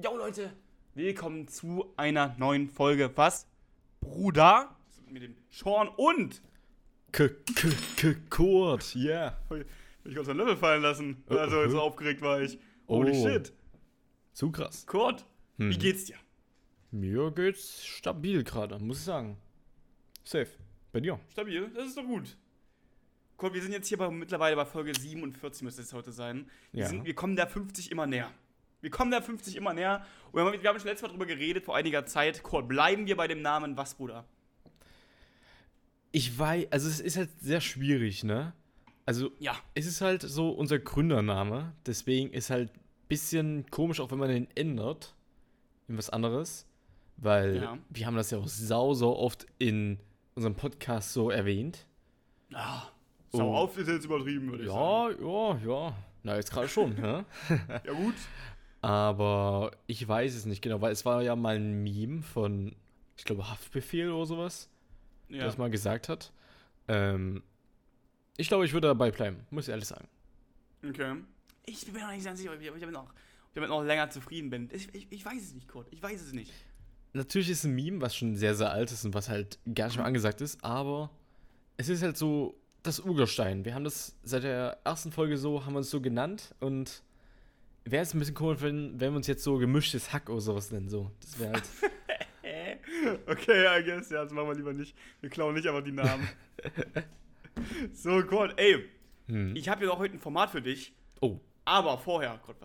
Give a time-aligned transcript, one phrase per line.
[0.00, 0.52] Jo Leute,
[0.94, 3.10] willkommen zu einer neuen Folge.
[3.16, 3.46] Was?
[4.00, 4.76] Bruder?
[5.08, 6.42] Mit dem Sean und.
[7.12, 9.36] K k k Kurt, yeah.
[10.04, 11.24] Ich konnte einen Löffel fallen lassen.
[11.28, 12.58] Also so aufgeregt war ich.
[12.86, 13.26] Holy Oh.
[13.28, 13.52] shit.
[14.32, 14.86] Zu krass.
[14.86, 15.24] Kurt,
[15.56, 15.78] wie Hm.
[15.80, 16.16] geht's dir?
[16.90, 19.36] Mir geht's stabil gerade, muss ich sagen.
[20.24, 20.48] Safe.
[20.92, 21.18] Bei dir?
[21.32, 22.36] Stabil, das ist doch gut.
[23.36, 26.48] Kurt, wir sind jetzt hier bei, mittlerweile bei Folge 47, müsste es heute sein.
[26.72, 26.88] Wir, Ja.
[26.88, 28.30] sind, wir kommen der 50 immer näher.
[28.80, 30.04] Wir kommen der 50 immer näher.
[30.30, 32.42] Und wir haben, wir haben schon letztes Mal drüber geredet, vor einiger Zeit.
[32.42, 34.24] Kurt, bleiben wir bei dem Namen was, Bruder?
[36.12, 38.52] Ich weiß, also es ist halt sehr schwierig, ne?
[39.04, 39.56] Also Ja.
[39.74, 44.28] es ist halt so unser Gründername, deswegen ist halt ein bisschen komisch, auch wenn man
[44.28, 45.14] den ändert
[45.88, 46.66] in was anderes,
[47.16, 47.78] weil Ja.
[47.90, 49.98] wir haben das ja auch sau, sau oft in
[50.34, 51.86] unserem Podcast so erwähnt.
[52.54, 52.82] Ah,
[53.32, 53.54] sau Oh.
[53.56, 55.16] auf ist jetzt übertrieben, würde ich sagen.
[55.20, 55.58] Ja, ja,
[55.88, 55.96] ja.
[56.22, 57.24] Na, jetzt gerade schon, ne?
[57.84, 58.14] Ja, gut.
[58.80, 62.74] Aber ich weiß es nicht genau, weil es war ja mal ein Meme von,
[63.16, 64.68] ich glaube, Haftbefehl oder sowas,
[65.28, 65.44] Ja.
[65.44, 66.32] das mal gesagt hat.
[66.86, 67.42] Ähm,
[68.36, 70.06] ich glaube, ich würde dabei bleiben, muss ich ehrlich sagen.
[70.88, 71.16] Okay.
[71.66, 73.12] Ich bin mir noch nicht ganz sicher, ob ich damit noch,
[73.54, 74.68] damit noch länger zufrieden bin.
[74.72, 75.88] Ich, ich, ich weiß es nicht, Kurt.
[75.90, 76.52] Ich weiß es nicht.
[77.14, 79.86] Natürlich ist es ein Meme, was schon sehr, sehr alt ist und was halt gar
[79.86, 81.10] nicht mehr angesagt ist, aber
[81.76, 83.64] es ist halt so das Urgestein.
[83.64, 87.02] Wir haben das seit der ersten Folge so, haben wir uns so genannt und
[87.90, 90.70] wäre es ein bisschen komisch, wenn, wenn wir uns jetzt so gemischtes Hack oder sowas
[90.70, 90.88] nennen.
[90.88, 91.10] So.
[91.20, 91.64] Das wäre halt.
[93.26, 94.10] Okay, I guess.
[94.10, 94.96] Ja, das machen wir lieber nicht.
[95.20, 96.28] Wir klauen nicht einfach die Namen.
[97.92, 98.84] so, Kurt, ey.
[99.28, 99.54] Hm.
[99.54, 100.92] Ich habe ja auch heute ein Format für dich.
[101.20, 101.38] Oh.
[101.64, 102.56] Aber vorher, Kurt,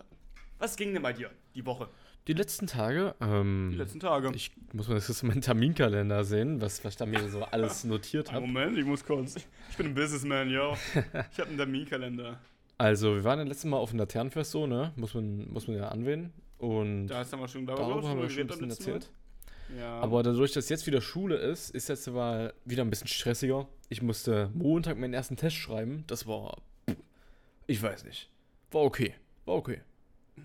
[0.58, 1.88] was ging denn bei dir die Woche?
[2.26, 4.32] Die letzten Tage, ähm, Die letzten Tage.
[4.34, 8.32] Ich muss mal das meinen Terminkalender sehen, was, was ich da mir so alles notiert
[8.32, 8.46] habe.
[8.46, 9.36] Moment, ich muss kurz.
[9.70, 10.74] Ich bin ein Businessman, yo.
[11.32, 12.40] Ich habe einen Terminkalender.
[12.78, 14.92] Also, wir waren ja letztes Mal auf dem Laternenfest so, ne?
[14.96, 16.32] Muss man, muss man ja anwählen.
[16.58, 19.10] Und Da haben wir schon darüber haben wir schon ein bisschen erzählt.
[19.78, 20.00] Ja.
[20.00, 23.68] Aber dadurch, dass jetzt wieder Schule ist, ist jetzt mal wieder ein bisschen stressiger.
[23.88, 26.04] Ich musste Montag meinen ersten Test schreiben.
[26.06, 26.62] Das war.
[27.66, 28.30] Ich weiß nicht.
[28.70, 29.14] War okay.
[29.44, 29.80] War okay.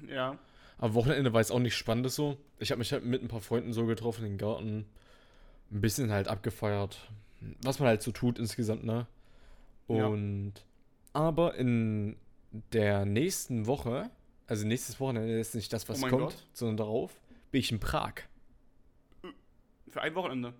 [0.07, 0.37] ja.
[0.77, 2.37] Am Wochenende war es auch nicht spannend so.
[2.57, 4.85] Ich habe mich halt mit ein paar Freunden so getroffen im Garten.
[5.71, 7.09] Ein bisschen halt abgefeiert.
[7.63, 9.05] Was man halt so tut insgesamt, ne?
[9.89, 10.07] Ja.
[11.13, 12.15] Aber in
[12.73, 14.09] der nächsten Woche,
[14.47, 16.47] also nächstes Wochenende ist nicht das, was Oh kommt, Gott.
[16.53, 17.11] sondern darauf,
[17.51, 18.13] bin ich in Prag.
[19.89, 20.53] Für ein Wochenende.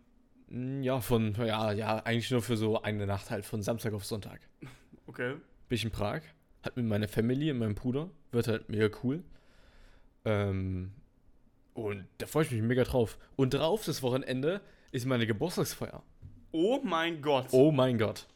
[0.48, 4.06] Mm, Ja, von, ja, ja, eigentlich nur für so eine Nacht halt, von Samstag auf
[4.06, 4.42] Sonntag.
[5.08, 5.38] Okay.
[5.68, 6.22] Bin ich in Prag,
[6.64, 9.24] halt mit meiner Family und meinem Bruder, wird halt mega cool.
[10.24, 10.92] Ähm,
[11.74, 13.18] und da freue ich mich mega drauf.
[13.36, 14.62] Und drauf das Wochenende
[14.92, 16.04] ist meine Geburtstagsfeier.
[16.52, 17.48] Oh mein Gott.
[17.54, 18.28] Oh mein Gott.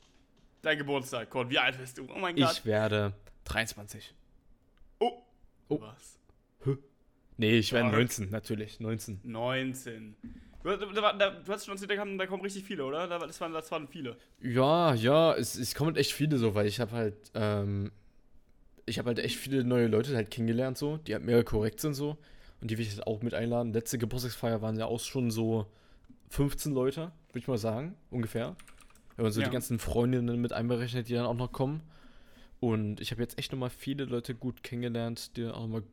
[0.63, 1.49] Dein Geburtstag, Kurt.
[1.49, 2.07] Wie alt bist du?
[2.09, 2.53] Oh mein Gott.
[2.53, 3.13] Ich werde
[3.43, 4.13] 23.
[4.99, 5.21] Oh.
[5.67, 5.81] Oh.
[5.81, 6.17] Was?
[7.37, 7.99] Nee, ich werde Stark.
[7.99, 9.19] 19, natürlich, 19.
[9.23, 10.15] 19.
[10.63, 13.07] Du, du, du hast schon da kamen, da kommen richtig viele, oder?
[13.07, 14.15] Da, das, waren, das waren viele.
[14.39, 17.91] Ja, ja, es, es kommen echt viele so, weil ich habe halt, ähm,
[18.85, 21.95] ich habe halt echt viele neue Leute halt kennengelernt so, die halt mega korrekt sind
[21.95, 22.17] so
[22.61, 23.73] und die will ich halt auch mit einladen.
[23.73, 25.67] Letzte Geburtstagsfeier waren ja auch schon so
[26.29, 28.55] 15 Leute, würde ich mal sagen, ungefähr.
[29.15, 29.47] Wenn man so Ja.
[29.47, 31.81] die ganzen Freundinnen mit einberechnet, die dann auch noch kommen.
[32.59, 35.83] Und ich habe jetzt echt nochmal viele Leute gut kennengelernt, die dann auch mal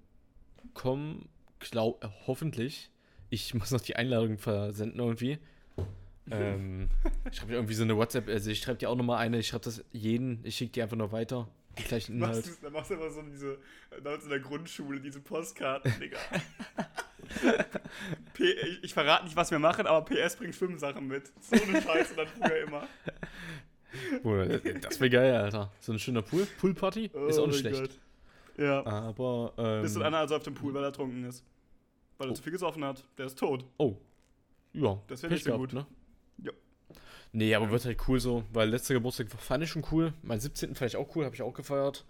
[0.75, 2.91] kommen, glaub, äh, hoffentlich.
[3.29, 5.39] Ich muss noch die Einladung versenden irgendwie.
[6.31, 6.89] ähm,
[7.31, 9.65] ich schreibe irgendwie so eine WhatsApp, also ich schreibe dir auch nochmal eine, ich schreibe
[9.65, 11.49] das jeden, ich schicke dir einfach noch weiter.
[11.79, 12.59] Die gleichen Machst Inhalt.
[12.59, 13.59] du, dann machst du immer so diese,
[14.03, 16.19] damals in der Grundschule, diese Postkarten, Digga.
[18.67, 21.33] Ich, ich verrate nicht, was wir machen, aber PS bringt Schwimmsachen mit.
[21.41, 22.83] So eine Scheiße dann früher immer.
[24.83, 25.73] Das- wäre geil, Alter.
[25.81, 27.99] So ein schöner Pool, Poolparty ist Oh auch nicht mein schlecht.
[28.57, 28.65] Gott.
[28.65, 28.87] Ja.
[28.87, 31.45] Aber, ähm, Bist du einer also auf dem Pool, weil er ertrunken ist?
[32.19, 32.35] Weil er Oh.
[32.35, 33.03] zu viel gesoffen hat.
[33.19, 33.65] Der ist tot.
[33.79, 33.97] Oh.
[34.73, 35.73] Ja, Das wär Pech nicht so gut.
[35.73, 35.87] Ne?
[36.39, 36.53] Ja.
[37.33, 40.13] Nee, aber wird halt cool so, weil letzter Geburtstag fand ich schon cool.
[40.23, 40.75] Mein 17.
[40.77, 42.05] fand ich auch cool, habe ich auch gefeiert.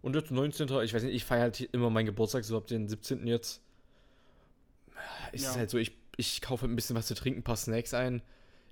[0.00, 0.68] Und jetzt 19.
[0.82, 3.26] Ich weiß nicht, ich feiere halt immer meinen Geburtstag so ab den 17.
[3.26, 3.60] jetzt.
[5.32, 5.54] Ist Ja.
[5.56, 8.22] halt so, ich, ich kaufe ein bisschen was zu trinken, ein paar Snacks ein.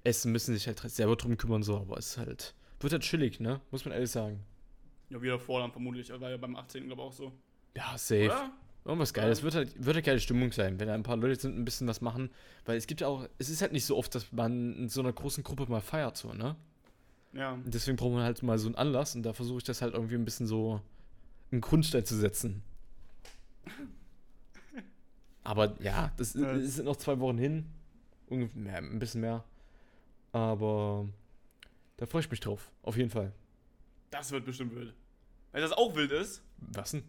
[0.04, 2.54] Essen müssen sich halt selber drum kümmern, so, aber es ist halt.
[2.80, 3.60] Wird halt chillig, ne?
[3.70, 4.44] Muss man ehrlich sagen.
[5.10, 6.10] Ja, wieder vor dann vermutlich.
[6.10, 6.86] War ja beim 18.
[6.86, 7.32] glaube ich auch so.
[7.76, 8.26] Ja, safe.
[8.26, 8.52] Oder?
[8.84, 9.42] Irgendwas Geiles.
[9.42, 11.86] Wird halt, wird halt geile Stimmung sein, wenn da ein paar Leute sind, ein bisschen
[11.88, 12.30] was machen.
[12.64, 15.00] Weil es gibt ja auch, es ist halt nicht so oft, dass man in so
[15.00, 16.56] einer großen Gruppe mal feiert, so, ne?
[17.34, 17.52] Ja.
[17.52, 19.92] Und deswegen braucht man halt mal so einen Anlass und da versuche ich das halt
[19.94, 20.80] irgendwie ein bisschen so
[21.50, 22.62] einen Grundstein zu setzen.
[25.48, 26.58] Aber ja, das, Ja.
[26.58, 27.64] sind noch zwei Wochen hin.
[28.28, 29.44] Ungefähr, ein bisschen mehr.
[30.32, 31.06] Aber
[31.96, 32.70] da freue ich mich drauf.
[32.82, 33.32] Auf jeden Fall.
[34.10, 34.92] Das wird bestimmt wild.
[35.52, 37.02] Weil das auch wild ist, Was denn?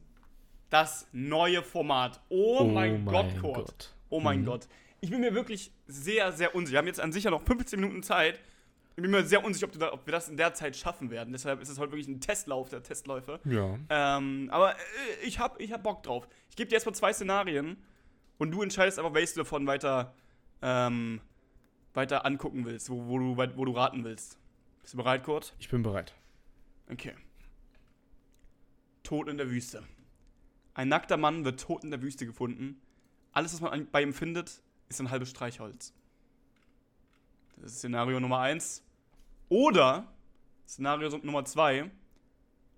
[0.69, 2.21] das neue Format.
[2.29, 3.93] Oh, mein Gott, Kurt.
[4.09, 4.45] Oh mein Mhm.
[4.45, 4.67] Gott.
[5.01, 6.73] Ich bin mir wirklich sehr, sehr unsicher.
[6.75, 8.39] Wir haben jetzt an sich ja noch 15 Minuten Zeit.
[8.95, 11.33] Ich bin mir sehr unsicher, ob, da, ob wir das in der Zeit schaffen werden.
[11.33, 13.39] Deshalb ist es heute wirklich ein Testlauf der Testläufe.
[13.43, 13.77] Ja.
[13.89, 14.77] Ähm, aber äh,
[15.25, 16.27] ich hab, ich hab Bock drauf.
[16.49, 17.77] Ich gebe dir erstmal zwei Szenarien
[18.39, 20.13] und du entscheidest einfach, welches du davon weiter,
[20.63, 21.21] ähm,
[21.93, 24.39] weiter angucken willst, wo, wo, du, wo du raten willst.
[24.81, 25.53] Bist du bereit, Kurt?
[25.59, 26.15] Ich bin bereit.
[26.91, 27.13] Okay.
[29.03, 29.83] Tod in der Wüste.
[30.73, 32.81] Ein nackter Mann wird tot in der Wüste gefunden.
[33.31, 35.93] Alles, was man an- bei ihm findet, ist ein halbes Streichholz.
[37.57, 38.83] Das ist Szenario Nummer 1.
[39.49, 40.07] Oder
[40.67, 41.91] Szenario Nummer 2.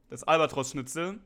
[0.09, 1.19] Das Albatros-Schnitzel.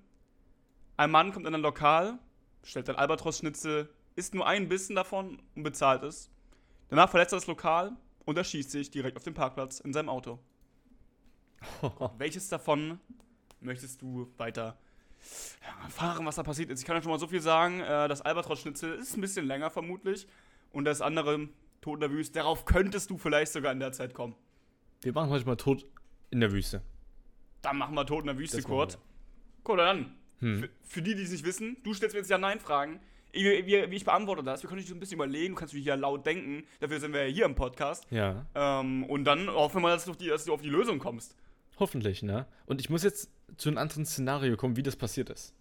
[0.97, 2.19] Ein Mann kommt in ein Lokal,
[2.61, 6.29] bestellt ein Albatros-Schnitzel, isst nur einen Bissen davon und bezahlt es.
[6.89, 7.95] Danach verlässt er das Lokal
[8.25, 10.39] und erschießt sich direkt auf dem Parkplatz in seinem Auto.
[12.17, 12.99] Welches davon
[13.59, 14.77] möchtest du weiter
[15.83, 16.79] erfahren, was da passiert ist?
[16.79, 17.79] Ich kann ja schon mal so viel sagen.
[17.81, 20.27] Äh, das Albatros-Schnitzel ist ein bisschen länger vermutlich.
[20.71, 21.49] Und das andere,
[21.81, 24.35] Tod in der Wüste, darauf könntest du vielleicht sogar in der Zeit kommen.
[25.01, 25.85] Wir machen heute mal tot
[26.31, 26.81] in der Wüste.
[27.61, 28.99] Dann machen wir Tod in der Wüste, Das Kurt.
[29.63, 30.15] Kurt, dann.
[30.39, 30.59] Hm.
[30.59, 32.99] Für, für die, die es nicht wissen, du stellst mir jetzt Ja-Nein-Fragen.
[33.35, 35.97] Wie, ich beantworte das, wir können dich so ein bisschen überlegen, du kannst dich hier
[35.97, 36.63] laut denken.
[36.79, 38.07] Dafür sind wir ja hier im Podcast.
[38.09, 38.45] Ja.
[38.55, 40.99] Ähm, und dann hoffen wir mal, dass du, auf die, dass du auf die Lösung
[40.99, 41.35] kommst.
[41.77, 42.47] Hoffentlich, ne?
[42.65, 45.53] Und ich muss jetzt zu einem anderen Szenario kommen, wie das passiert ist.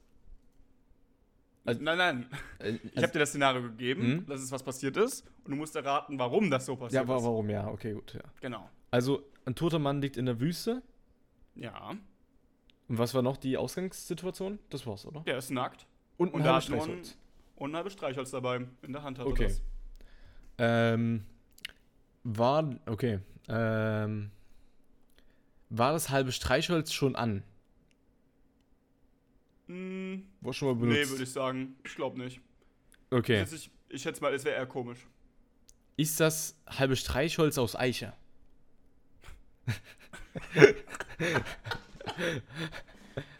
[1.64, 2.26] Also- nein, nein.
[2.58, 4.26] Äh, Ich habe dir das Szenario gegeben, Mhm.
[4.26, 5.24] dass es was passiert ist.
[5.44, 7.22] Und du musst erraten, warum das so passiert ja, ist.
[7.24, 7.48] warum?
[7.50, 8.14] Ja, okay, gut.
[8.14, 8.20] Ja.
[8.40, 8.68] Genau.
[8.90, 10.82] Also, ein toter Mann liegt in der Wüste.
[11.56, 11.90] Ja.
[12.88, 14.58] Und was war noch die Ausgangssituation?
[14.70, 15.20] Das war's, oder?
[15.20, 15.86] Der ist nackt.
[16.18, 17.16] Und Und da hat ein- Streichholz.
[17.56, 18.66] Und ein halbes Streichholz dabei.
[18.82, 19.44] In der Hand hat Okay.
[19.44, 19.62] er das.
[20.58, 21.24] Ähm,
[22.22, 24.30] war, okay, ähm,
[25.70, 27.42] war das halbe Streichholz schon an?
[29.66, 31.10] Hm, War schon mal nee, benutzt?
[31.10, 31.76] würde ich sagen.
[31.84, 32.40] Ich glaube nicht.
[33.10, 33.42] okay.
[33.42, 35.06] Ich, ich, ich schätze mal, es wäre eher komisch.
[35.96, 38.12] Ist das halbe Streichholz aus Eiche?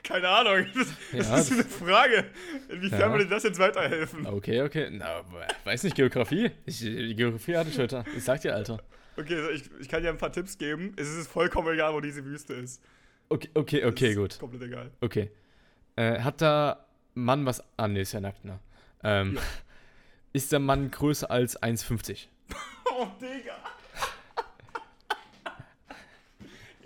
[0.05, 0.67] Keine Ahnung.
[0.75, 2.25] Das, das Ja, ist eine Frage.
[2.69, 3.11] Inwiefern Ja.
[3.13, 4.27] würde das jetzt weiterhelfen?
[4.27, 4.89] Okay, okay.
[4.93, 5.23] Na,
[5.65, 6.51] weiß nicht, Geografie?
[6.67, 8.05] Ich, Geografie hatte ich heute.
[8.17, 8.81] Ich sag dir, Alter.
[9.17, 10.93] Okay, ich, ich kann dir ein paar Tipps geben.
[10.97, 12.83] Es ist vollkommen egal, wo diese Wüste ist.
[13.29, 14.39] Okay, okay, okay, ist gut.
[14.39, 14.91] Komplett egal.
[15.01, 15.31] Okay.
[15.97, 16.85] Äh, hat der
[17.15, 17.63] Mann was.
[17.77, 18.59] Ah, nee, ist ja nackt, ne?
[19.03, 19.41] Ähm, Ja.
[20.35, 22.27] Ist der Mann größer als 1,50?
[22.97, 23.55] Oh, Digga.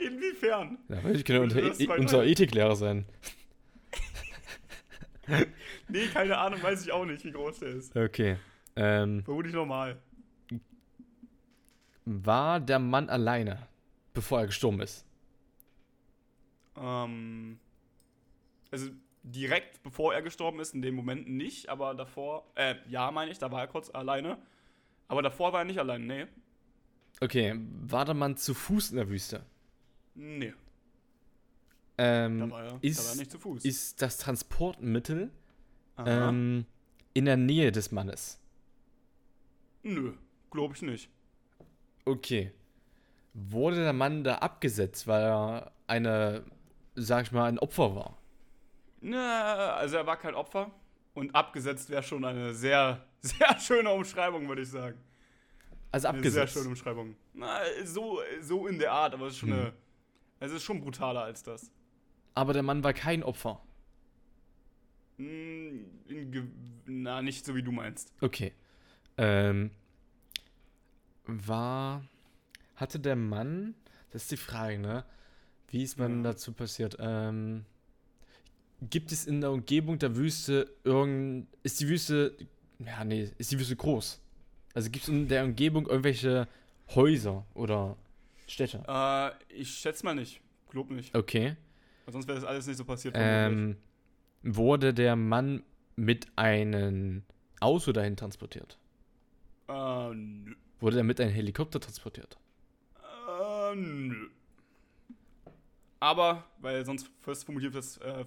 [0.08, 0.78] Inwiefern?
[0.88, 2.24] Ja, ich kann ja unser, E- unser.
[2.24, 3.04] Ethiklehrer sein.
[5.88, 7.94] Nee, keine Ahnung, weiß ich auch nicht, wie groß der ist.
[7.94, 8.38] Okay.
[8.76, 9.98] Ähm, Vermutlich normal.
[12.06, 13.66] war der Mann alleine,
[14.14, 15.04] bevor er gestorben ist?
[16.76, 17.58] Ähm,
[18.70, 18.88] also
[19.22, 23.38] direkt bevor er gestorben ist, in dem Moment nicht, aber davor, äh, ja, meine ich,
[23.38, 24.38] da war er kurz alleine.
[25.08, 26.26] Aber davor war er nicht alleine, nee.
[27.20, 29.44] Okay, war der Mann zu Fuß in der Wüste?
[30.20, 30.52] Nee,
[31.96, 33.64] Ähm, da war er, ist, da war er nicht zu Fuß.
[33.64, 35.30] ist das Transportmittel
[36.04, 36.66] ähm,
[37.14, 38.40] in der Nähe des Mannes?
[39.82, 40.12] Nö,
[40.50, 41.08] glaube ich nicht.
[42.04, 42.52] Okay.
[43.34, 46.44] Wurde der Mann da abgesetzt, weil er eine,
[46.96, 48.18] sag ich mal, ein Opfer war?
[49.00, 50.72] Na, also er war kein Opfer
[51.14, 54.98] und abgesetzt wäre schon eine sehr, sehr schöne Umschreibung, würde ich sagen.
[55.92, 56.52] Also Eine abgesetzt.
[56.54, 57.16] sehr schöne Umschreibung.
[57.34, 59.58] Na, so, so in der Art, aber es ist schon Hm.
[59.60, 59.72] eine,
[60.40, 61.70] es ist schon brutaler als das.
[62.34, 63.60] Aber der Mann war kein Opfer.
[65.16, 66.44] Ge-
[66.86, 68.12] na, nicht so wie du meinst.
[68.20, 68.52] Okay.
[69.16, 69.70] Ähm,
[71.26, 72.04] war.
[72.76, 73.74] Hatte der Mann.
[74.12, 75.04] Das ist die Frage, ne?
[75.70, 76.30] Wie ist man Ja.
[76.32, 76.96] dazu passiert?
[77.00, 77.64] Ähm,
[78.80, 81.48] gibt es in der Umgebung der Wüste irgend.
[81.64, 82.36] Ist die Wüste.
[82.78, 84.20] Ja, nee, ist die Wüste groß?
[84.74, 86.46] Also gibt es in der Umgebung irgendwelche
[86.94, 87.96] Häuser oder
[88.48, 88.82] Städte?
[88.88, 90.40] Äh, ich schätze mal nicht.
[90.70, 91.14] Glaub nicht.
[91.14, 91.56] Okay.
[92.04, 93.14] Weil sonst wäre das alles nicht so passiert.
[93.16, 93.76] Ähm,
[94.42, 95.62] wurde der Mann
[95.96, 97.22] mit einem
[97.60, 98.78] Auto dahin transportiert?
[99.68, 100.54] Äh, nö.
[100.80, 102.38] Wurde er mit einem Helikopter transportiert?
[103.28, 104.28] Äh, nö.
[106.00, 108.24] Aber, weil sonst first vermutlich auf das äh,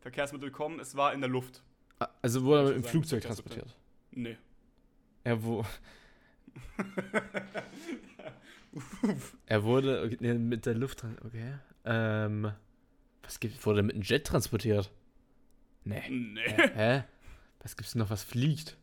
[0.00, 1.62] Verkehrsmittel kommen, es war in der Luft.
[1.98, 3.76] Ah, Also wurde er dem sagen, Flugzeug transportiert?
[4.10, 4.38] Nee.
[5.22, 5.62] Er, wo,
[9.46, 11.04] er wurde okay, mit der Luft.
[11.24, 11.54] Okay.
[11.84, 12.52] Ähm,
[13.22, 14.90] was gibt Wurde mit einem Jet transportiert?
[15.84, 16.02] Nee.
[16.08, 16.40] Nee.
[16.44, 16.70] Hä?
[16.74, 17.04] Hä?
[17.60, 18.76] Was gibt's denn noch, was fliegt?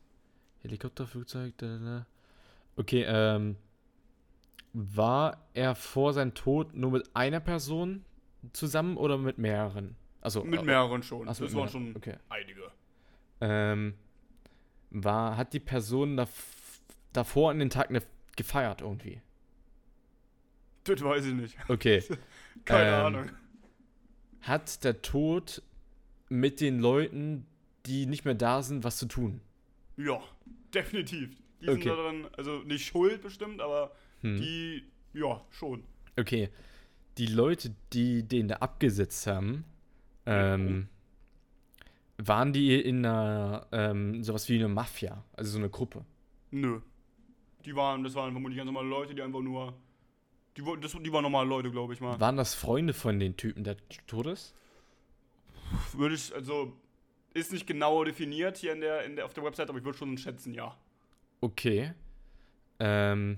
[0.62, 2.08] Helikopter, Flugzeug, da, da.
[2.76, 3.58] Okay, ähm.
[4.74, 8.06] War er vor seinem Tod nur mit einer Person
[8.54, 9.96] zusammen oder mit mehreren?
[10.22, 11.28] Also Mit äh, mehreren schon.
[11.28, 12.16] Ach so, das waren schon okay.
[12.30, 12.72] einige.
[13.42, 13.96] Ähm,
[14.90, 16.30] war, hat die Person dav
[17.14, 18.02] davor an den Tag ne,
[18.36, 19.22] gefeiert irgendwie?
[20.88, 21.58] Das weiß ich nicht.
[21.68, 22.04] Okay.
[22.66, 23.30] Keine Ähm, Ahnung.
[24.42, 25.62] Hat der Tod
[26.30, 27.46] mit den Leuten,
[27.86, 29.42] die nicht mehr da sind, was zu tun?
[29.98, 30.20] Ja,
[30.74, 31.36] definitiv.
[31.62, 31.82] Die Okay.
[31.84, 33.92] sind daran, also nicht schuld bestimmt, aber
[34.22, 34.38] Hm.
[34.38, 35.84] die, ja, schon.
[36.18, 36.50] Okay.
[37.18, 39.64] Die Leute, die den da abgesetzt haben,
[40.26, 40.88] ähm,
[42.18, 46.06] waren die in einer, ähm, sowas wie eine Mafia, also so eine Gruppe.
[46.52, 46.80] Nö.
[47.66, 49.74] Die waren, das waren vermutlich ganz normale Leute, die einfach nur.
[50.58, 52.20] Die, das, die waren normale Leute, glaube ich mal.
[52.20, 54.56] Waren das Freunde von den Typen, der tot ist?
[55.94, 56.76] Würde ich, also,
[57.34, 59.98] ist nicht genau definiert hier in der, in der, auf der Website, aber ich würde
[59.98, 60.76] schon schätzen, ja.
[61.42, 61.94] Okay.
[62.80, 63.38] Ähm,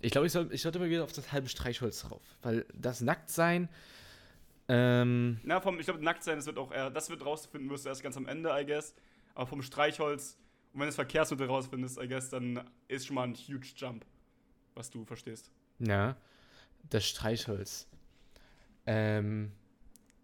[0.00, 2.22] ich glaube, ich, soll, ich sollte mal wieder auf das halbe Streichholz drauf.
[2.42, 3.68] Weil das Nacktsein,
[4.68, 7.86] ähm, Na, vom, ich glaube, nackt sein, das wird auch eher, das wird rausfinden, wirst
[7.86, 8.94] du erst ganz am Ende, I guess.
[9.34, 10.36] Aber vom Streichholz,
[10.72, 14.04] und wenn du das Verkehrsmittel rausfindest, I guess, dann ist schon mal ein huge Jump,
[14.74, 15.50] was du verstehst.
[15.78, 16.16] ja,
[16.90, 17.86] das Streichholz.
[18.86, 19.52] Ähm,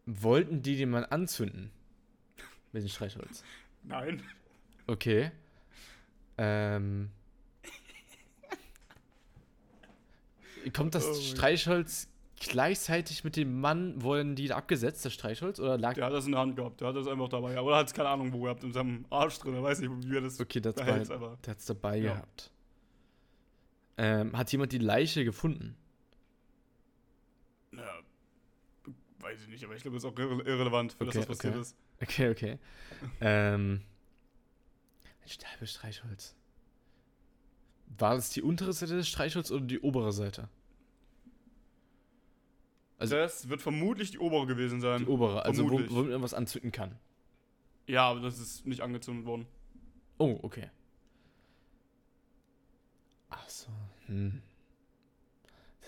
[0.07, 1.71] wollten die den mal anzünden?
[2.73, 3.45] Mit dem Streichholz.
[3.85, 4.23] Nein.
[4.87, 5.31] Okay.
[6.39, 7.11] Ähm.
[10.73, 12.09] Kommt das Oh Streichholz
[12.41, 15.61] gleichzeitig mit dem Mann, wurden die da abgesetzt, das Streichholz?
[15.61, 15.95] Oder lag.
[15.95, 17.61] Der hat das in der Hand gehabt, der hat das einfach dabei.
[17.61, 20.17] Oder hat es keine Ahnung, wo gehabt, in seinem Arsch drin, er weiß nicht, wie
[20.17, 21.37] er das Okay, das behält, aber.
[21.45, 22.15] der hat's dabei Ja.
[22.15, 22.51] gehabt.
[23.97, 25.77] Ähm, hat jemand die Leiche gefunden?
[27.71, 27.83] Na,
[29.25, 31.39] weiß ich nicht, aber ich glaube, das ist auch irre irrelevant für Okay, das, was
[31.39, 31.61] passiert okay.
[31.63, 31.77] ist.
[32.03, 32.59] Okay, okay.
[33.21, 33.83] ähm.
[35.23, 36.37] Ein Sterbe Streichholz.
[37.99, 40.49] War das die untere Seite des Streichholz oder die obere Seite?
[42.99, 45.01] Also- das wird vermutlich die obere gewesen sein.
[45.01, 45.95] Die obere, also wo, vermutlich.
[45.97, 46.99] womit man was anzünden kann.
[47.87, 49.47] ja, aber das ist nicht angezündet worden.
[50.19, 50.71] Oh, okay.
[53.31, 53.69] Ach so.
[54.07, 54.43] Hm.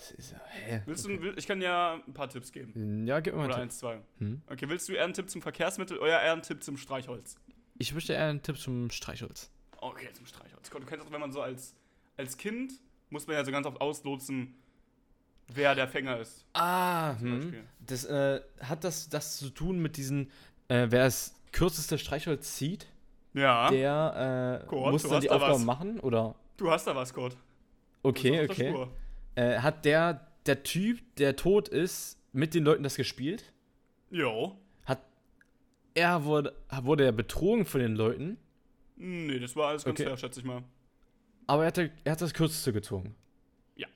[0.09, 0.41] Das ist ja.
[0.49, 0.83] Hä?
[0.87, 1.19] Willst okay.
[1.19, 3.07] du, ich kann ja ein paar Tipps geben.
[3.07, 3.63] Ja, gib mir mal Oder Tipp.
[3.65, 4.01] eins, zwei.
[4.19, 4.41] Hm?
[4.47, 7.37] Okay, willst du eher einen Tipp zum Verkehrsmittel oder eher einen Tipp zum Streichholz?
[7.79, 9.51] Ich möchte eher einen Tipp zum Streichholz.
[9.79, 10.71] Okay, zum Streichholz.
[10.71, 11.75] Du kennst auch, wenn man so als,
[12.17, 12.73] als Kind,
[13.11, 14.55] muss man ja so ganz oft auslotsen,
[15.49, 16.45] wer der Fänger ist.
[16.55, 17.55] Ah, Zum hm.
[17.81, 20.31] Das, äh, hat das, das zu tun mit diesen,
[20.69, 22.87] äh, wer das kürzeste Streichholz zieht,
[23.35, 25.65] Ja, der äh, Kurt, muss dann die da Aufgabe was.
[25.65, 26.35] machen, oder?
[26.57, 27.37] du hast da was, Kurt.
[28.03, 28.87] Okay, okay.
[29.37, 33.53] Äh, hat der, der Typ, der tot ist, mit den Leuten das gespielt?
[34.11, 34.59] Jo.
[34.85, 35.01] Hat
[35.95, 38.39] er wurde, wurde er betrogen von den Leuten,
[38.99, 40.09] Nee, das war alles ganz Okay.
[40.09, 40.63] fair, schätze ich mal.
[41.47, 43.15] aber er hat, er hat das kürzeste gezogen.
[43.77, 43.87] Ja.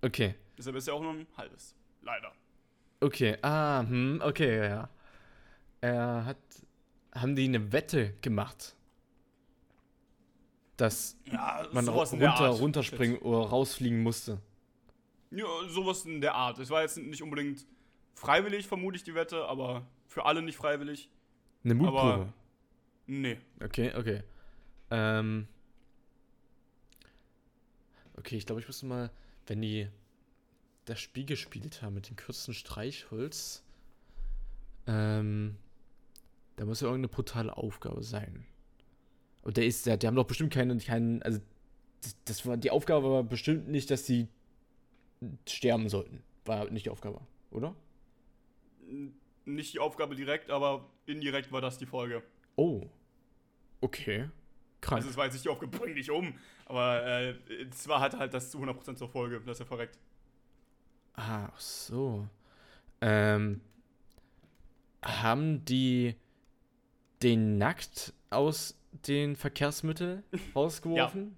[0.00, 0.36] Okay.
[0.56, 1.74] Deshalb ist er auch nur ein halbes.
[2.02, 2.30] Leider.
[3.00, 4.88] Okay, ah, hm, okay, ja, ja.
[5.80, 6.36] Er hat,
[7.16, 8.76] haben die eine Wette gemacht,
[10.76, 14.38] dass Ja, man runter, runterspringen oder rausfliegen musste.
[15.34, 16.58] Ja, sowas in der Art.
[16.58, 17.64] Es war jetzt nicht unbedingt
[18.14, 21.08] freiwillig, vermute ich, die Wette, aber für alle nicht freiwillig.
[21.64, 21.98] Eine Mutprobe.
[22.12, 22.32] Aber-
[23.06, 23.38] Nee.
[23.62, 24.22] Okay, okay.
[24.90, 25.48] Ähm.
[28.16, 29.10] Okay, ich glaube, ich müsste mal,
[29.46, 29.88] wenn die
[30.84, 33.64] das Spiel gespielt haben mit dem kürzesten Streichholz,
[34.86, 35.56] ähm,
[36.56, 38.44] da muss ja irgendeine brutale Aufgabe sein.
[39.42, 41.40] Und der ist, der, die haben doch bestimmt keinen, keinen, also
[42.02, 44.28] das, das war die Aufgabe war bestimmt nicht, dass die
[45.48, 46.22] sterben sollten.
[46.44, 47.74] War nicht die Aufgabe, oder?
[49.44, 52.22] Nicht die Aufgabe direkt, aber indirekt war das die Folge.
[52.56, 52.88] Oh.
[53.80, 54.28] Okay.
[54.80, 54.98] Krank.
[54.98, 56.34] Also es war jetzt nicht die Aufgabe, bring dich um.
[56.66, 57.36] Aber äh,
[57.70, 59.98] es war halt das zu 100% zur Folge, dass er verreckt.
[61.14, 62.28] Ah, ach so.
[63.00, 63.60] Ähm,
[65.02, 66.14] haben die
[67.22, 68.76] den nackt aus
[69.06, 70.22] den Verkehrsmitteln
[70.54, 71.36] rausgeworfen?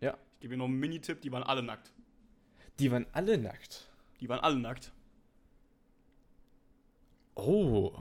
[0.00, 1.93] Ich gebe dir noch einen Mini-Tipp, die waren alle nackt.
[2.78, 3.90] Die waren alle nackt.
[4.20, 4.92] Die waren alle nackt.
[7.34, 7.92] Oh.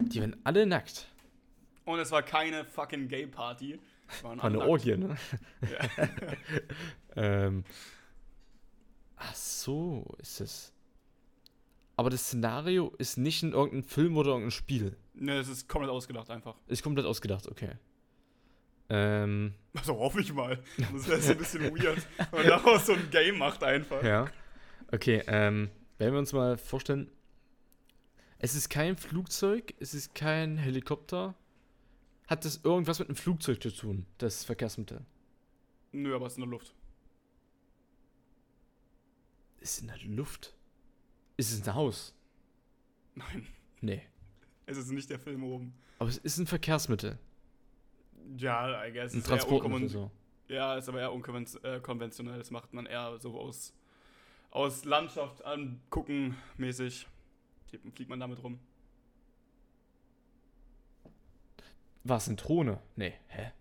[0.00, 1.08] Die waren alle nackt.
[1.84, 3.80] Und es war keine fucking Gay-Party.
[4.08, 4.66] Es waren War eine.
[4.66, 5.16] Orgie, ne?
[5.62, 6.08] Ja.
[7.16, 7.64] ähm.
[9.16, 10.72] Ach so, ist es.
[11.96, 14.96] Aber das Szenario ist nicht in irgendeinem Film oder irgendeinem Spiel.
[15.14, 16.54] Ne, es ist komplett ausgedacht einfach.
[16.68, 17.72] Ist komplett ausgedacht, okay.
[18.90, 19.54] Ähm.
[19.74, 20.62] Also hoffe ich mal.
[20.92, 22.06] Das wäre jetzt ein bisschen weird.
[22.30, 24.02] Wenn man daraus so ein Game macht einfach.
[24.02, 24.30] Ja.
[24.90, 27.10] Okay, ähm, wenn wir uns mal vorstellen,
[28.38, 31.34] es ist kein Flugzeug, es ist kein Helikopter.
[32.26, 35.04] Hat das irgendwas mit einem Flugzeug zu tun, das Verkehrsmittel?
[35.92, 36.74] Nö, aber es ist in der Luft.
[39.60, 40.54] Ist in der Luft.
[41.36, 42.14] Ist es ein Haus?
[43.14, 43.46] Nein.
[43.80, 44.02] Nee.
[44.66, 45.74] Es ist nicht der Film oben.
[45.98, 47.18] Aber es ist ein Verkehrsmittel.
[48.36, 49.14] Ja, I guess.
[49.14, 50.10] Ein Transportmittel so.
[50.48, 52.38] Ja, ist aber eher unkonventionell.
[52.38, 53.74] Das macht man eher so aus,
[54.50, 57.06] aus Landschaft angucken mäßig.
[57.68, 58.58] Fliegt- Fliegt man damit rum.
[62.04, 62.80] War es eine Drohne?
[62.96, 63.52] Nee, hä?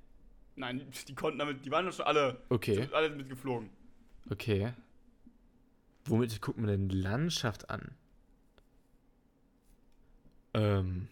[0.55, 3.69] Nein, die konnten damit, die waren ja schon alle, Okay, alle mitgeflogen.
[4.29, 4.73] okay.
[6.05, 7.93] Womit guckt man denn Landschaft an?
[10.53, 11.09] Ähm,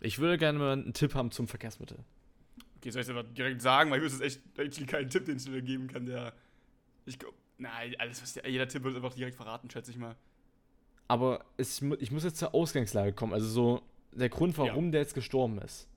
[0.00, 1.98] ich würde gerne mal einen Tipp haben zum Verkehrsmittel.
[2.76, 5.36] Okay, soll ich es einfach direkt sagen, weil ich wüsste echt actually keinen Tipp, den
[5.36, 6.32] ich dir geben kann, der.
[7.06, 7.34] Ich glaube.
[7.58, 10.14] Nein, alles, was der, jeder Tipp wird einfach direkt verraten, schätze ich mal.
[11.08, 13.32] Aber es, ich muss jetzt zur Ausgangslage kommen.
[13.32, 15.88] Also so der Grund, warum der jetzt gestorben ist.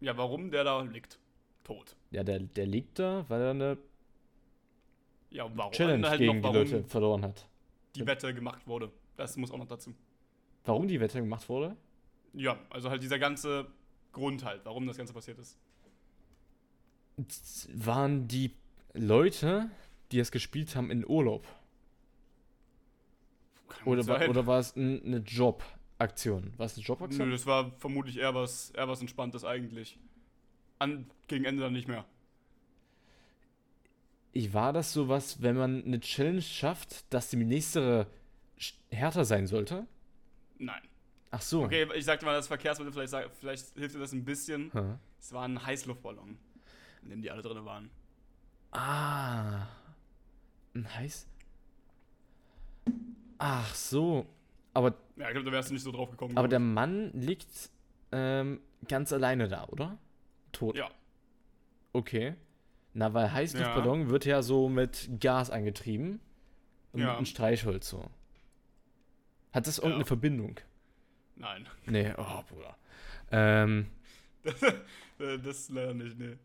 [0.00, 1.18] Ja, warum der da liegt.
[1.62, 1.94] Tot.
[2.10, 3.78] Ja, der, der liegt da, weil er eine
[5.30, 5.72] Ja, und warum?
[5.72, 7.46] Challenge halt gegen noch, die warum Leute verloren hat.
[7.94, 8.90] die Wette gemacht wurde.
[9.16, 9.94] Das muss auch noch dazu.
[10.64, 11.76] Warum die Wette gemacht wurde?
[12.32, 13.66] Ja, also halt dieser ganze
[14.12, 15.56] Grund halt, warum das Ganze passiert ist.
[17.72, 18.54] Waren die
[18.92, 19.70] Leute,
[20.12, 21.46] die es gespielt haben, in Urlaub?
[23.84, 26.52] Oder, war, oder war es ein, eine Jobaktion?
[26.56, 27.28] War es eine Jobaktion?
[27.28, 29.98] Nö, das war vermutlich eher was, eher was Entspanntes eigentlich.
[30.78, 32.04] An, gegen Ende dann nicht mehr.
[34.32, 38.06] Ich war das sowas, wenn man eine Challenge schafft, dass die nächste
[38.90, 39.86] härter sein sollte?
[40.58, 40.82] Nein.
[41.30, 41.64] Ach so.
[41.64, 44.70] Okay, ich sagte mal das Verkehrsmittel, vielleicht, vielleicht hilft dir das ein bisschen.
[44.72, 44.96] Hä?
[45.18, 46.38] Es war ein Heißluftballon,
[47.02, 47.90] in dem die alle drin waren.
[48.72, 49.66] Ah.
[50.76, 51.26] Heiß.
[53.38, 54.26] Ach so.
[54.74, 56.36] Aber, Ja, ich glaube, da wärst du nicht so drauf gekommen.
[56.36, 57.70] aber der Mann liegt
[58.12, 59.98] ähm, ganz alleine da, oder?
[60.52, 60.76] Tot.
[60.76, 60.90] Ja,
[61.92, 62.34] Okay.
[62.92, 66.20] Na, weil Heißluftballon wird ja so mit Gas angetrieben.
[66.92, 67.06] Und Ja.
[67.08, 68.08] mit einem Streichholz so.
[69.52, 70.06] Hat das irgendeine Ja.
[70.06, 70.60] Verbindung?
[71.36, 71.66] nein.
[71.86, 72.76] Nee, oh, Bruder.
[73.32, 73.86] Ähm,
[75.18, 76.36] Äh, das leider nicht, nee.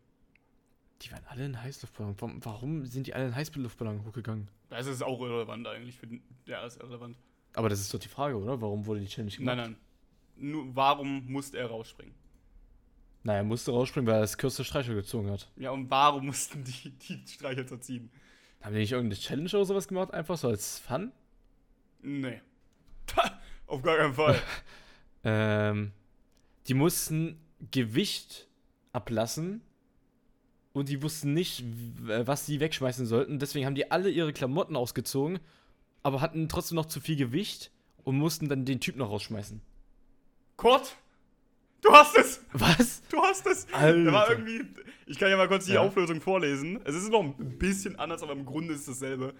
[1.02, 2.16] Die waren alle in Heißluftballon.
[2.44, 4.48] Warum, sind die alle in Heißluftballon hochgegangen?
[4.68, 5.96] Das ist auch irrelevant eigentlich.
[5.96, 7.16] Für den, ja, ist irrelevant.
[7.54, 8.60] Aber das ist doch die Frage, oder?
[8.60, 9.56] Warum wurde die Challenge gemacht?
[9.56, 9.76] Nein, nein.
[10.36, 12.14] Nur, warum musste er rausspringen?
[13.22, 15.50] Naja, er musste rausspringen, weil er das kürzeste Streichholz gezogen hat.
[15.56, 18.10] Ja, und warum mussten die, die Streichhölzer ziehen?
[18.60, 20.12] Haben die nicht irgendeine Challenge oder sowas gemacht?
[20.12, 21.12] Einfach so als Fun?
[22.02, 22.40] Nee.
[23.66, 24.40] Auf gar keinen Fall.
[25.28, 25.90] Ähm,
[26.68, 27.40] die mussten
[27.72, 28.46] Gewicht
[28.92, 29.60] ablassen
[30.76, 33.38] und die wussten nicht, w- was sie wegschmeißen sollten.
[33.38, 35.38] Deswegen haben die alle ihre Klamotten ausgezogen,
[36.02, 37.70] aber hatten trotzdem noch zu viel Gewicht
[38.04, 39.60] und mussten dann den Typ noch rausschmeißen.
[40.56, 40.96] Kurt,
[41.82, 42.40] du hast es!
[42.52, 43.02] Was?
[43.10, 43.66] Du hast es!
[43.72, 44.04] Alter.
[44.04, 44.62] Da war irgendwie.
[45.06, 45.80] Ich kann ja mal kurz die Ja.
[45.80, 46.80] Auflösung vorlesen.
[46.84, 49.34] Es ist noch ein bisschen anders, aber im Grunde ist es dasselbe.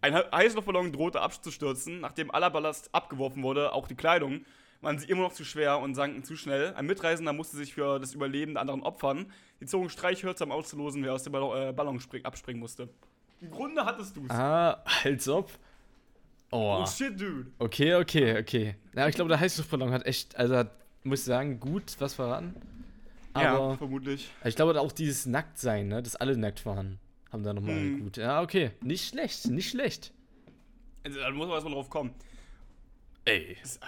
[0.00, 4.44] Ein He- Heißluftballon drohte abzustürzen, nachdem aller Ballast abgeworfen wurde, auch die Kleidung,
[4.80, 6.74] waren sie immer noch zu schwer und sanken zu schnell.
[6.74, 9.32] Ein Mitreisender musste sich für das Überleben der anderen opfern.
[9.60, 12.88] Die zogen Streichhölzer, um auszulosen, wer aus dem Ballon, äh, Ballon spring, abspringen musste.
[13.40, 14.30] Im Grunde hattest du's.
[14.30, 15.50] Ah, als ob.
[16.50, 16.78] Oh.
[16.82, 17.50] Oh shit, dude.
[17.58, 18.74] Okay, okay, okay.
[18.94, 20.70] Ja, ich glaube, der Heißluftballon hat echt, also hat,
[21.04, 22.54] muss ich sagen, gut was verraten.
[23.36, 24.30] ja, Aber vermutlich.
[24.44, 26.98] ich glaube auch dieses Nacktsein, ne, dass alle nackt waren,
[27.30, 28.00] haben da nochmal Hm.
[28.04, 28.16] gut.
[28.16, 28.70] Ja, okay.
[28.80, 30.12] Nicht schlecht, nicht schlecht.
[31.04, 32.12] Also, da muss man erstmal drauf kommen.
[33.28, 33.56] Ey.
[33.62, 33.80] Das,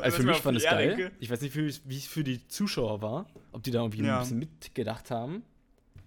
[0.00, 0.88] Also für mich fand es geil.
[0.96, 3.26] denke- Ich weiß nicht, wie es für die Zuschauer war.
[3.52, 4.16] Ob die da irgendwie Ja.
[4.16, 5.42] ein bisschen mitgedacht haben.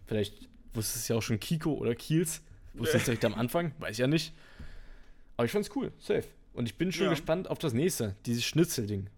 [0.07, 2.41] Vielleicht wusste es ja auch schon Kiko oder Kiels.
[2.73, 3.73] Wusste es direkt am Anfang.
[3.79, 4.33] Weiß ich ja nicht.
[5.37, 5.91] Aber ich fand's cool.
[5.99, 6.25] Safe.
[6.53, 7.09] Und ich bin schon Ja.
[7.11, 8.15] gespannt auf das nächste.
[8.25, 9.09] Dieses Schnitzelding.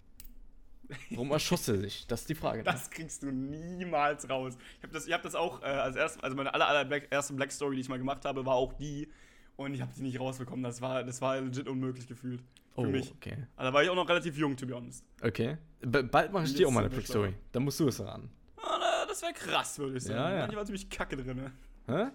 [1.09, 2.05] Warum erschoss er sich?
[2.07, 2.61] Das ist die Frage.
[2.63, 4.53] Das kriegst du niemals raus.
[4.77, 7.51] Ich habe das, ich hab das auch äh, als erst, also meine aller, aller Black
[7.51, 9.09] Story, die ich mal gemacht habe, war auch die.
[9.57, 10.63] Und ich habe die nicht rausbekommen.
[10.63, 12.41] Das war, das war legit unmöglich gefühlt.
[12.73, 13.13] Für oh, mich.
[13.13, 13.37] okay.
[13.55, 15.05] Also da war ich auch noch relativ jung, to be honest.
[15.21, 15.57] Okay.
[15.79, 17.33] B bald mache ich dir auch mal eine Black Story.
[17.53, 18.29] Dann musst du es ran.
[18.57, 20.19] Ah, das wäre krass, würde ich sagen.
[20.19, 20.41] Ja, ja.
[20.41, 21.37] Manche waren ziemlich kacke drin.
[21.37, 21.51] Ne?
[21.87, 22.07] Hä?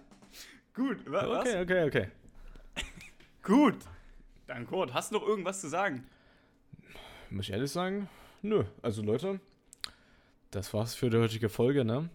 [0.73, 1.39] Gut, wa was?
[1.39, 2.07] Okay, okay, okay.
[3.43, 3.77] Gut.
[4.45, 6.05] Dann Kurt, hast du noch irgendwas zu sagen?
[7.31, 8.07] Muss ich ehrlich sagen?
[8.41, 8.65] Nö.
[8.81, 9.39] Also Leute,
[10.51, 12.09] das war's für die heutige Folge, ne?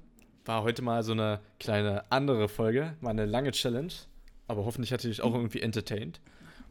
[0.45, 3.93] War heute mal so eine kleine andere Folge, mal eine lange Challenge.
[4.49, 6.21] Aber hoffentlich hat ihr euch auch irgendwie entertained.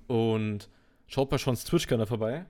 [0.07, 0.69] Und
[1.07, 2.45] schaut bei Sean's Twitch-Kanal vorbei.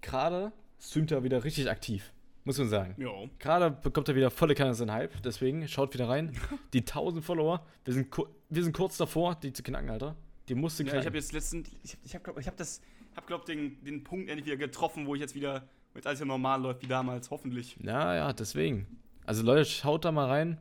[0.00, 2.12] Gerade streamt er wieder richtig aktiv,
[2.44, 2.94] muss man sagen.
[2.96, 3.28] Jo.
[3.38, 6.32] Gerade bekommt er wieder volle Kanne seinen Hype, deswegen schaut wieder rein.
[6.72, 8.08] Die 1000 Follower, wir sind,
[8.48, 10.16] wir sind kurz davor, die zu knacken, Alter.
[10.48, 11.00] Die musste Ja, knacken.
[11.00, 12.80] ich habe jetzt letztens, ich habe, ich hab, glaub, ich hab das,
[13.14, 16.28] hab glaub den, den Punkt endlich wieder getroffen, wo ich jetzt wieder, jetzt alles wieder
[16.28, 17.76] normal läuft wie damals, hoffentlich.
[17.82, 18.86] Ja, ja, deswegen.
[19.26, 20.58] Also Leute, schaut da mal rein.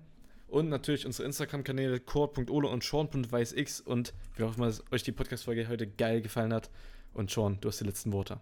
[0.50, 3.82] Und natürlich unsere Instagram-Kanäle core.ole und sean.weißx.
[3.82, 6.70] Und wir hoffen, dass euch die Podcast-Folge heute geil gefallen hat.
[7.14, 8.40] Und Sean, du hast die letzten Worte.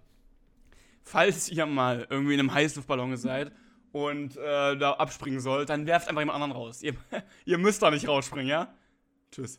[1.04, 3.52] falls ihr mal irgendwie in einem Heißluftballon seid
[3.91, 6.84] und äh, da abspringen sollt, dann werft einfach jemand anderen raus.
[6.84, 6.93] Ihr,
[7.46, 8.74] ihr müsst da nicht rausspringen, ja?
[9.32, 9.56] Tschüss.